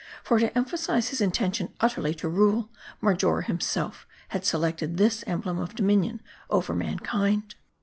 [0.23, 2.71] For to emphasize his intention utterly to rule,
[3.03, 7.53] Marjora himself had selected this emblem of dominion over mankind.